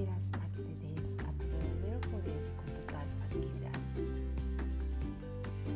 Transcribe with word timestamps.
pudieras 0.00 0.24
acceder 0.32 0.98
a 1.18 1.32
tu 1.32 1.46
verdadero 1.46 2.00
poder 2.00 2.42
con 2.56 2.74
total 2.74 3.06
facilidad. 3.20 3.80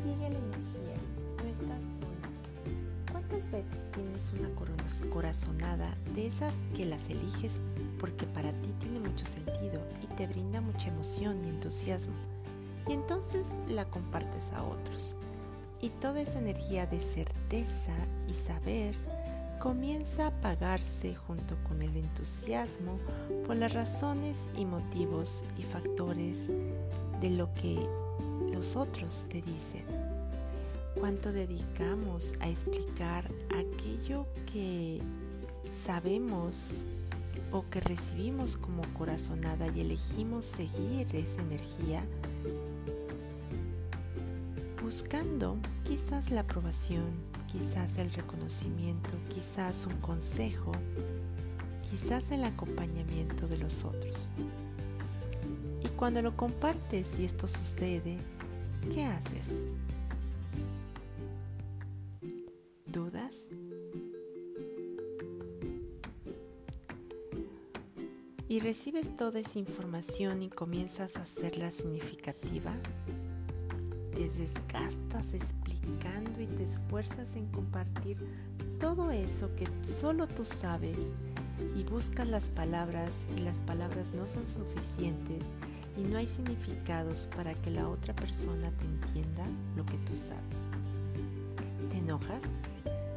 Sigue 0.02 0.30
la 0.30 0.38
energía, 0.38 0.96
no 1.38 1.44
estás 1.44 1.82
sola. 1.98 3.12
¿Cuántas 3.12 3.50
veces 3.50 3.90
tienes 3.92 4.32
una 4.32 5.10
corazonada 5.10 5.94
de 6.14 6.26
esas 6.26 6.54
que 6.74 6.86
las 6.86 7.10
eliges 7.10 7.60
porque 8.00 8.26
para 8.26 8.52
ti 8.62 8.72
tiene 8.80 8.98
mucho 9.00 9.26
sentido 9.26 9.80
y 10.02 10.06
te 10.14 10.26
brinda 10.26 10.60
mucha 10.60 10.88
emoción 10.88 11.44
y 11.44 11.50
entusiasmo? 11.50 12.14
Y 12.88 12.92
entonces 12.94 13.52
la 13.68 13.84
compartes 13.86 14.52
a 14.52 14.62
otros. 14.62 15.14
Y 15.82 15.90
toda 15.90 16.20
esa 16.20 16.38
energía 16.38 16.86
de 16.86 17.00
certeza 17.00 17.92
y 18.26 18.32
saber 18.32 18.94
comienza 19.64 20.24
a 20.24 20.26
apagarse 20.26 21.14
junto 21.14 21.56
con 21.66 21.80
el 21.80 21.96
entusiasmo 21.96 22.98
por 23.46 23.56
las 23.56 23.72
razones 23.72 24.50
y 24.58 24.66
motivos 24.66 25.42
y 25.58 25.62
factores 25.62 26.50
de 27.22 27.30
lo 27.30 27.52
que 27.54 27.78
los 28.52 28.76
otros 28.76 29.24
te 29.30 29.40
dicen. 29.40 29.86
¿Cuánto 31.00 31.32
dedicamos 31.32 32.34
a 32.40 32.48
explicar 32.50 33.32
aquello 33.58 34.26
que 34.52 35.00
sabemos 35.82 36.84
o 37.50 37.64
que 37.70 37.80
recibimos 37.80 38.58
como 38.58 38.82
corazonada 38.92 39.66
y 39.74 39.80
elegimos 39.80 40.44
seguir 40.44 41.06
esa 41.16 41.40
energía 41.40 42.04
buscando 44.82 45.56
quizás 45.84 46.30
la 46.30 46.42
aprobación, 46.42 47.33
quizás 47.54 47.98
el 47.98 48.10
reconocimiento, 48.10 49.10
quizás 49.32 49.86
un 49.86 49.96
consejo, 50.00 50.72
quizás 51.88 52.32
el 52.32 52.42
acompañamiento 52.42 53.46
de 53.46 53.58
los 53.58 53.84
otros. 53.84 54.28
Y 55.84 55.88
cuando 55.90 56.20
lo 56.20 56.36
compartes 56.36 57.16
y 57.20 57.24
esto 57.24 57.46
sucede, 57.46 58.18
¿qué 58.92 59.04
haces? 59.04 59.68
¿Dudas? 62.86 63.52
Y 68.48 68.58
recibes 68.58 69.16
toda 69.16 69.38
esa 69.38 69.60
información 69.60 70.42
y 70.42 70.50
comienzas 70.50 71.16
a 71.18 71.22
hacerla 71.22 71.70
significativa. 71.70 72.74
Te 74.14 74.28
desgastas 74.30 75.34
y 76.40 76.46
te 76.46 76.62
esfuerzas 76.62 77.36
en 77.36 77.46
compartir 77.46 78.16
todo 78.78 79.10
eso 79.10 79.54
que 79.56 79.66
solo 79.82 80.26
tú 80.26 80.44
sabes 80.44 81.14
y 81.76 81.84
buscas 81.84 82.28
las 82.28 82.48
palabras 82.48 83.26
y 83.36 83.40
las 83.40 83.60
palabras 83.60 84.12
no 84.12 84.26
son 84.26 84.46
suficientes 84.46 85.42
y 85.96 86.02
no 86.02 86.18
hay 86.18 86.26
significados 86.26 87.28
para 87.36 87.54
que 87.54 87.70
la 87.70 87.88
otra 87.88 88.14
persona 88.14 88.70
te 88.72 88.84
entienda 88.84 89.44
lo 89.76 89.84
que 89.86 89.96
tú 89.98 90.14
sabes. 90.14 90.60
¿Te 91.90 91.98
enojas? 91.98 92.42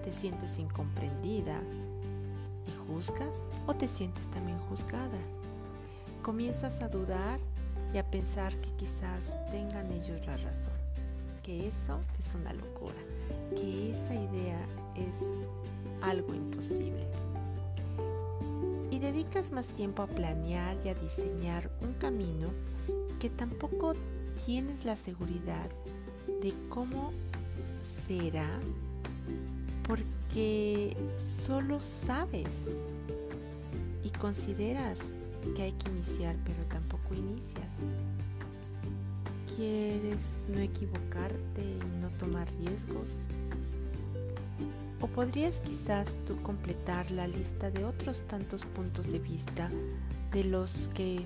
¿Te 0.03 0.11
sientes 0.11 0.59
incomprendida? 0.59 1.59
¿Y 2.67 2.87
juzgas 2.87 3.49
o 3.65 3.73
te 3.73 3.87
sientes 3.87 4.27
también 4.27 4.59
juzgada? 4.69 5.17
Comienzas 6.21 6.81
a 6.81 6.89
dudar 6.89 7.39
y 7.93 7.97
a 7.97 8.09
pensar 8.09 8.55
que 8.61 8.71
quizás 8.77 9.37
tengan 9.51 9.91
ellos 9.91 10.25
la 10.25 10.37
razón 10.37 10.86
que 11.47 11.65
eso 11.65 12.01
es 12.19 12.35
una 12.35 12.51
locura, 12.51 12.99
que 13.55 13.91
esa 13.91 14.13
idea 14.13 14.59
es 14.97 15.33
algo 16.01 16.33
imposible. 16.33 17.07
Y 18.91 18.99
dedicas 18.99 19.53
más 19.53 19.67
tiempo 19.67 20.03
a 20.03 20.07
planear 20.07 20.75
y 20.83 20.89
a 20.89 20.93
diseñar 20.93 21.71
un 21.81 21.93
camino 21.93 22.49
que 23.21 23.29
tampoco 23.29 23.93
tienes 24.45 24.83
la 24.83 24.97
seguridad 24.97 25.69
de 26.41 26.53
cómo 26.67 27.13
será 27.81 28.59
porque 29.87 30.97
solo 31.15 31.79
sabes 31.79 32.75
y 34.03 34.09
consideras 34.09 35.13
que 35.55 35.61
hay 35.61 35.71
que 35.71 35.89
iniciar 35.91 36.35
pero 36.43 36.65
tampoco 36.65 37.13
inicias 37.13 37.71
quieres 39.57 40.45
no 40.49 40.59
equivocarte 40.59 41.61
y 41.61 41.99
no 41.99 42.09
tomar 42.11 42.47
riesgos? 42.59 43.27
¿O 45.01 45.07
podrías 45.07 45.59
quizás 45.59 46.17
tú 46.25 46.39
completar 46.43 47.09
la 47.09 47.27
lista 47.27 47.71
de 47.71 47.83
otros 47.83 48.21
tantos 48.27 48.65
puntos 48.65 49.11
de 49.11 49.19
vista 49.19 49.71
de 50.31 50.43
los 50.43 50.89
que 50.89 51.25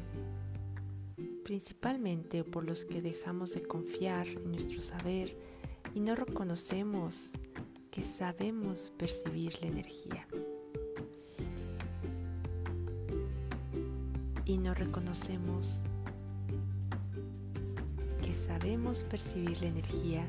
principalmente 1.43 2.45
por 2.45 2.63
los 2.63 2.85
que 2.85 3.01
dejamos 3.01 3.53
de 3.53 3.63
confiar 3.63 4.27
en 4.27 4.51
nuestro 4.51 4.79
saber 4.79 5.35
y 5.93 5.99
no 5.99 6.15
reconocemos 6.15 7.31
que 7.91 8.01
sabemos 8.01 8.93
percibir 8.97 9.61
la 9.61 9.67
energía? 9.67 10.25
Y 14.45 14.57
no 14.57 14.73
reconocemos 14.73 15.83
sabemos 18.51 19.03
percibir 19.03 19.61
la 19.61 19.67
energía 19.67 20.25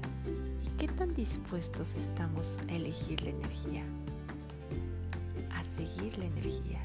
y 0.65 0.69
qué 0.78 0.87
tan 0.87 1.12
dispuestos 1.12 1.97
estamos 1.97 2.59
a 2.69 2.72
elegir 2.72 3.21
la 3.22 3.31
energía, 3.31 3.84
a 5.50 5.65
seguir 5.77 6.16
la 6.19 6.27
energía. 6.27 6.81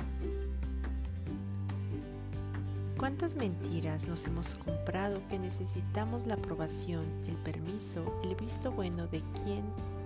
¿Cuántas 2.98 3.36
mentiras 3.36 4.08
nos 4.08 4.26
hemos 4.26 4.56
comprado 4.56 5.22
que 5.30 5.38
necesitamos 5.38 6.26
la 6.26 6.34
aprobación, 6.34 7.06
el 7.28 7.36
permiso, 7.36 8.20
el 8.24 8.34
visto 8.36 8.72
bueno 8.72 9.06
de 9.06 9.22
quién 9.44 9.64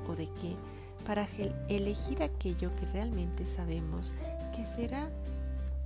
o 0.09 0.15
de 0.15 0.25
qué 0.25 0.57
para 1.07 1.25
elegir 1.69 2.23
aquello 2.23 2.75
que 2.75 2.85
realmente 2.87 3.45
sabemos 3.45 4.13
que 4.53 4.65
será 4.65 5.09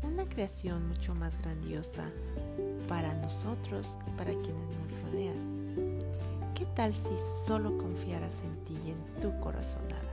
una 0.02 0.26
creación 0.26 0.88
mucho 0.88 1.14
más 1.14 1.40
grandiosa 1.44 2.04
para 2.88 3.14
nosotros 3.14 3.98
y 4.08 4.12
para 4.18 4.32
quienes 4.32 4.70
nos 4.80 4.92
rodean. 5.02 5.05
¿Qué 5.16 6.66
tal 6.76 6.94
si 6.94 7.16
solo 7.48 7.78
confiaras 7.78 8.42
en 8.44 8.66
ti 8.66 8.74
y 8.86 8.92
en 8.92 9.22
tu 9.22 9.40
corazonada? 9.40 10.12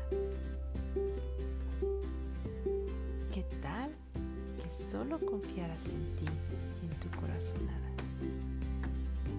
¿Qué 3.33 3.45
tal 3.61 3.91
que 4.63 4.71
solo 4.71 5.19
confiaras 5.19 5.87
en 5.87 6.09
ti 6.15 6.27
y 6.83 6.87
en 6.87 7.01
tu 7.01 7.21
corazonada? 7.21 7.91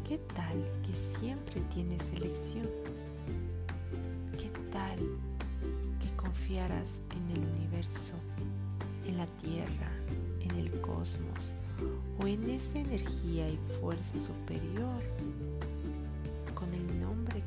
¿Qué 0.06 0.18
tal 0.36 0.70
que 0.86 0.94
siempre 0.94 1.62
tienes 1.74 2.12
elección? 2.12 2.68
¿Qué 4.38 4.50
tal 4.70 5.00
que 6.02 6.14
confiaras 6.18 7.02
en 7.16 7.38
el 7.38 7.48
universo, 7.56 8.16
en 9.08 9.16
la 9.16 9.28
tierra, 9.28 9.92
en 10.42 10.58
el 10.58 10.82
cosmos? 10.82 11.56
o 12.22 12.28
en 12.28 12.50
esa 12.50 12.80
energía 12.80 13.50
y 13.50 13.58
fuerza 13.80 14.18
superior 14.18 15.02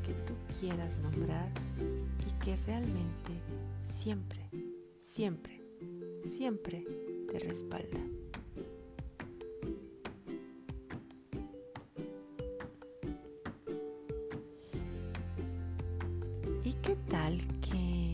que 0.07 0.13
tú 0.25 0.33
quieras 0.57 0.97
nombrar 0.99 1.49
y 2.25 2.43
que 2.43 2.55
realmente 2.65 3.41
siempre, 3.83 4.49
siempre, 5.01 5.61
siempre 6.23 6.85
te 7.29 7.39
respalda. 7.39 7.99
¿Y 16.63 16.73
qué 16.81 16.95
tal 17.09 17.41
que 17.59 18.13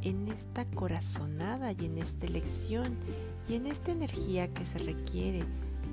en 0.00 0.28
esta 0.28 0.64
corazonada 0.70 1.72
y 1.72 1.84
en 1.84 1.98
esta 1.98 2.24
elección 2.24 2.96
y 3.46 3.56
en 3.56 3.66
esta 3.66 3.92
energía 3.92 4.48
que 4.54 4.64
se 4.64 4.78
requiere 4.78 5.44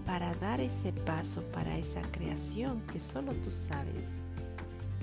para 0.06 0.34
dar 0.36 0.62
ese 0.62 0.94
paso 0.94 1.42
para 1.52 1.78
esa 1.78 2.02
creación 2.12 2.82
que 2.92 3.02
solo 3.02 3.34
tú 3.34 3.52
sabes. 3.52 4.23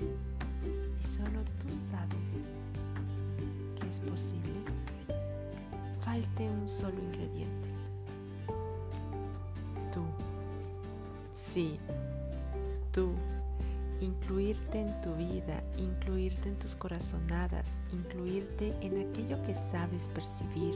Y 0.01 1.03
solo 1.03 1.43
tú 1.61 1.71
sabes 1.71 2.31
que 3.79 3.89
es 3.89 4.01
posible. 4.01 4.61
Falte 6.05 6.49
un 6.49 6.69
solo 6.69 6.99
ingrediente. 6.99 7.69
Tú. 9.93 10.03
Sí, 11.35 11.79
tú. 12.93 13.13
Incluirte 14.01 14.81
en 14.81 15.01
tu 15.03 15.15
vida, 15.15 15.63
incluirte 15.77 16.49
en 16.49 16.57
tus 16.57 16.75
corazonadas, 16.75 17.69
incluirte 17.93 18.75
en 18.81 19.07
aquello 19.07 19.43
que 19.43 19.55
sabes 19.55 20.09
percibir 20.09 20.75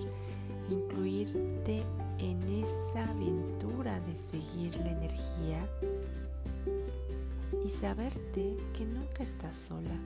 incluirte 0.70 1.85
en 2.19 2.43
esa 2.49 3.09
aventura 3.11 4.00
de 4.00 4.17
seguir 4.17 4.77
la 4.79 4.91
energía 4.91 5.69
y 7.65 7.69
saberte 7.71 8.57
que 8.75 8.85
nunca 8.85 9.23
estás 9.23 9.57
sola, 9.57 9.97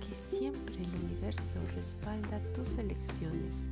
que 0.00 0.14
siempre 0.14 0.76
el 0.76 1.04
universo 1.04 1.58
respalda 1.76 2.40
tus 2.54 2.78
elecciones. 2.78 3.68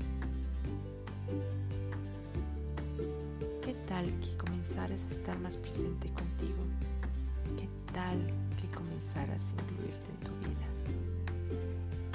¿Qué 3.63 3.73
tal 3.89 4.07
que 4.21 4.37
comenzaras 4.37 5.07
a 5.07 5.11
estar 5.15 5.39
más 5.39 5.57
presente 5.57 6.11
contigo? 6.11 6.63
¿Qué 7.57 7.69
tal 7.95 8.19
que 8.61 8.69
comenzaras 8.69 9.55
a 9.57 9.63
incluirte 9.63 10.11
en 10.11 10.21
tu 10.21 10.33
vida? 10.49 10.67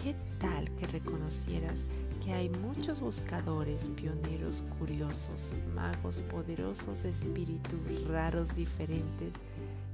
¿Qué 0.04 0.16
tal 0.38 0.69
que 0.75 0.86
reconocieras 0.86 1.88
que 2.24 2.34
hay 2.34 2.50
muchos 2.50 3.00
buscadores, 3.00 3.90
pioneros, 3.90 4.64
curiosos, 4.78 5.56
magos 5.74 6.19
poderosos, 6.30 7.06
espíritus 7.06 8.08
raros, 8.08 8.56
diferentes, 8.56 9.34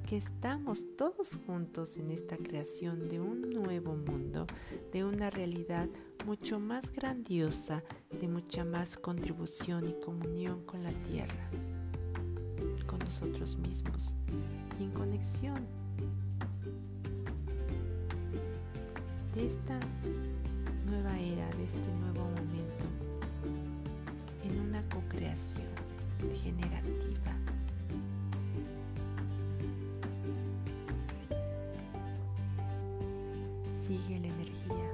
que 0.07 0.17
estamos 0.17 0.85
todos 0.97 1.39
juntos 1.45 1.97
en 1.97 2.11
esta 2.11 2.38
creación 2.38 3.07
de 3.07 3.19
un 3.19 3.50
nuevo 3.50 3.95
mundo, 3.95 4.45
de 4.91 5.03
una 5.03 5.29
realidad 5.29 5.88
mucho 6.25 6.59
más 6.59 6.91
grandiosa, 6.91 7.83
de 8.19 8.27
mucha 8.27 8.65
más 8.65 8.97
contribución 8.97 9.88
y 9.88 9.94
comunión 10.03 10.63
con 10.65 10.83
la 10.83 10.91
tierra, 10.91 11.50
con 12.85 13.00
nosotros 13.00 13.57
mismos 13.57 14.15
y 14.79 14.83
en 14.83 14.91
conexión 14.91 15.65
de 19.35 19.47
esta 19.47 19.79
nueva 20.85 21.19
era, 21.19 21.47
de 21.55 21.63
este 21.65 21.91
nuevo 22.00 22.25
momento, 22.25 22.85
en 24.44 24.59
una 24.59 24.81
co-creación 24.89 25.67
generativa. 26.44 27.52
Sigue 33.94 34.19
la 34.22 34.28
energía, 34.28 34.90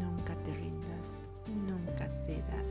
nunca 0.00 0.34
te 0.42 0.52
rindas, 0.56 1.28
nunca 1.68 2.08
cedas 2.08 2.68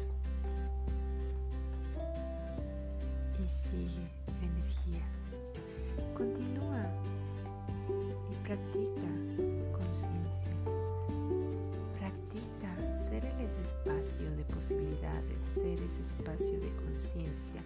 y 3.42 3.48
sigue 3.48 4.10
la 4.42 4.46
energía. 4.46 5.01
Continúa 6.18 6.84
y 8.30 8.36
practica 8.46 9.07
conciencia. 9.72 10.51
Practica 11.98 12.94
ser 12.94 13.24
el 13.24 13.50
espacio 13.63 14.30
de 14.36 14.44
posibilidades, 14.54 15.42
ser 15.42 15.80
ese 15.80 16.02
espacio 16.02 16.60
de 16.60 16.75
conciencia. 16.75 17.63